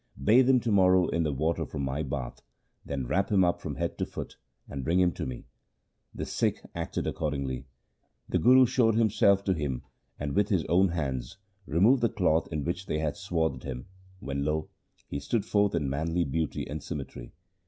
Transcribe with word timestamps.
Bathe 0.19 0.49
him 0.49 0.59
to 0.61 0.71
morrow 0.71 1.07
in 1.09 1.21
the 1.21 1.31
water 1.31 1.63
from 1.63 1.83
my 1.83 2.01
bath, 2.01 2.41
then 2.83 3.05
wrap 3.05 3.29
him 3.31 3.43
up 3.45 3.61
from 3.61 3.75
head 3.75 3.99
to 3.99 4.05
foot 4.07 4.35
and 4.67 4.83
bring 4.83 4.99
him 4.99 5.11
to 5.11 5.27
me.' 5.27 5.45
The 6.11 6.25
Sikhs 6.25 6.61
acted 6.73 7.05
accordingly. 7.05 7.65
The 8.27 8.39
Guru 8.39 8.65
showed 8.65 8.95
himself 8.95 9.43
to 9.43 9.53
him, 9.53 9.83
and 10.19 10.33
with 10.33 10.49
his 10.49 10.65
own 10.65 10.87
hands 10.87 11.37
removed 11.67 12.01
the 12.01 12.09
cloth 12.09 12.47
in 12.51 12.63
which 12.63 12.87
they 12.87 12.97
had 12.97 13.15
swathed 13.15 13.61
him, 13.61 13.85
when 14.19 14.43
lo! 14.43 14.71
he 15.07 15.19
stood 15.19 15.45
forth 15.45 15.75
in 15.75 15.87
manly 15.87 16.23
beauty 16.23 16.67
and 16.67 16.81
symmetry. 16.81 17.33